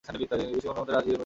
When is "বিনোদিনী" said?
0.05-0.59